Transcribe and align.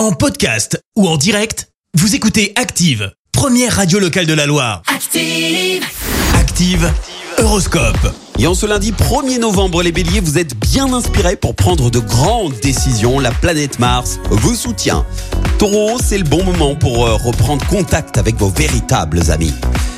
En 0.00 0.12
podcast 0.12 0.82
ou 0.96 1.06
en 1.06 1.18
direct, 1.18 1.68
vous 1.92 2.14
écoutez 2.14 2.54
Active, 2.56 3.12
première 3.32 3.76
radio 3.76 3.98
locale 3.98 4.24
de 4.24 4.32
la 4.32 4.46
Loire. 4.46 4.80
Active. 4.86 5.84
Active, 6.36 6.90
Horoscope. 7.36 8.14
Et 8.38 8.46
en 8.46 8.54
ce 8.54 8.64
lundi 8.64 8.92
1er 8.92 9.38
novembre, 9.38 9.82
les 9.82 9.92
béliers, 9.92 10.20
vous 10.20 10.38
êtes 10.38 10.58
bien 10.58 10.90
inspirés 10.94 11.36
pour 11.36 11.54
prendre 11.54 11.90
de 11.90 11.98
grandes 11.98 12.58
décisions. 12.62 13.20
La 13.20 13.30
planète 13.30 13.78
Mars 13.78 14.18
vous 14.30 14.54
soutient. 14.54 15.04
Taureau, 15.58 15.98
c'est 16.02 16.16
le 16.16 16.24
bon 16.24 16.44
moment 16.44 16.74
pour 16.76 17.06
euh, 17.06 17.16
reprendre 17.16 17.66
contact 17.66 18.16
avec 18.16 18.36
vos 18.36 18.48
véritables 18.48 19.30
amis. 19.30 19.52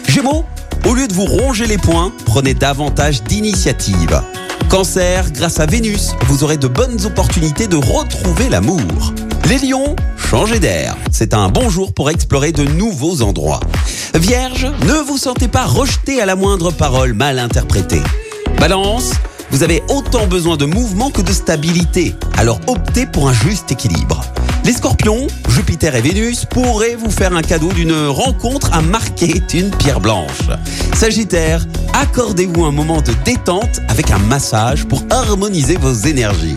Gémeaux, 0.08 0.44
au 0.84 0.94
lieu 0.94 1.06
de 1.06 1.14
vous 1.14 1.26
ronger 1.26 1.66
les 1.66 1.78
poings, 1.78 2.12
prenez 2.26 2.54
davantage 2.54 3.22
d'initiative. 3.22 4.20
Cancer, 4.68 5.30
grâce 5.30 5.60
à 5.60 5.66
Vénus, 5.66 6.10
vous 6.26 6.42
aurez 6.42 6.56
de 6.56 6.66
bonnes 6.66 7.06
opportunités 7.06 7.68
de 7.68 7.76
retrouver 7.76 8.48
l'amour. 8.48 9.14
Les 9.48 9.58
lions, 9.58 9.96
changez 10.16 10.60
d'air. 10.60 10.96
C'est 11.10 11.34
un 11.34 11.48
bon 11.48 11.68
jour 11.68 11.92
pour 11.92 12.10
explorer 12.10 12.52
de 12.52 12.64
nouveaux 12.64 13.22
endroits. 13.22 13.60
Vierge, 14.14 14.66
ne 14.86 14.94
vous 14.94 15.18
sentez 15.18 15.48
pas 15.48 15.64
rejeté 15.64 16.20
à 16.20 16.26
la 16.26 16.36
moindre 16.36 16.70
parole 16.70 17.12
mal 17.12 17.38
interprétée. 17.38 18.02
Balance, 18.58 19.12
vous 19.50 19.62
avez 19.62 19.82
autant 19.88 20.26
besoin 20.26 20.56
de 20.56 20.64
mouvement 20.64 21.10
que 21.10 21.22
de 21.22 21.32
stabilité, 21.32 22.14
alors 22.38 22.60
optez 22.68 23.06
pour 23.06 23.28
un 23.28 23.32
juste 23.32 23.72
équilibre. 23.72 24.22
Les 24.64 24.72
scorpions, 24.72 25.26
Jupiter 25.48 25.96
et 25.96 26.00
Vénus 26.00 26.44
pourraient 26.44 26.94
vous 26.94 27.10
faire 27.10 27.34
un 27.34 27.42
cadeau 27.42 27.72
d'une 27.72 28.06
rencontre 28.06 28.72
à 28.72 28.80
marquer 28.80 29.40
d'une 29.50 29.70
pierre 29.70 30.00
blanche. 30.00 30.48
Sagittaire, 30.94 31.66
accordez-vous 31.94 32.64
un 32.64 32.70
moment 32.70 33.02
de 33.02 33.12
détente 33.24 33.80
avec 33.88 34.12
un 34.12 34.18
massage 34.18 34.86
pour 34.86 35.02
harmoniser 35.10 35.76
vos 35.76 35.92
énergies. 35.92 36.56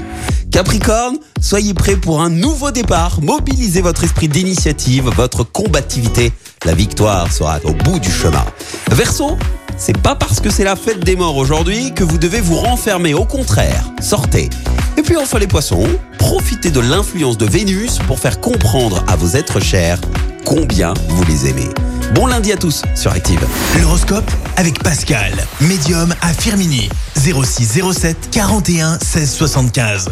Capricorne, 0.56 1.18
soyez 1.42 1.74
prêt 1.74 1.98
pour 1.98 2.22
un 2.22 2.30
nouveau 2.30 2.72
départ, 2.72 3.20
mobilisez 3.22 3.82
votre 3.82 4.06
esprit 4.06 4.30
d'initiative, 4.30 5.10
votre 5.14 5.44
combativité. 5.44 6.32
La 6.64 6.74
victoire 6.74 7.30
sera 7.30 7.60
au 7.66 7.74
bout 7.74 8.00
du 8.00 8.10
chemin. 8.10 8.46
Verseau, 8.90 9.38
c'est 9.76 9.98
pas 9.98 10.16
parce 10.16 10.40
que 10.40 10.50
c'est 10.50 10.64
la 10.64 10.78
fête 10.78 11.02
des 11.02 11.18
morts 11.18 11.36
aujourd'hui 11.36 11.94
que 11.94 12.06
vous 12.06 12.18
devez 12.18 12.40
vous 12.40 12.56
renfermer, 12.56 13.14
au 13.14 13.26
contraire, 13.26 13.92
sortez. 14.00 14.50
Et 14.96 15.02
puis 15.02 15.18
enfin 15.18 15.40
les 15.40 15.48
poissons, 15.48 15.90
profitez 16.20 16.72
de 16.72 16.80
l'influence 16.80 17.38
de 17.38 17.46
Vénus 17.46 18.00
pour 18.08 18.20
faire 18.20 18.40
comprendre 18.40 19.04
à 19.10 19.18
vos 19.18 19.36
êtres 19.36 19.60
chers 19.60 20.00
combien 20.46 20.94
vous 21.10 21.26
les 21.26 21.50
aimez. 21.50 21.68
Bon 22.14 22.28
lundi 22.28 22.54
à 22.54 22.56
tous 22.56 22.84
sur 22.96 23.12
Active. 23.12 23.46
L'horoscope 23.82 24.32
avec 24.56 24.82
Pascal, 24.82 25.34
médium 25.60 26.16
à 26.22 26.32
Firmini. 26.32 26.88
06 27.18 27.82
07 27.92 28.30
41 28.32 29.00
16 29.00 29.34
75. 29.34 30.12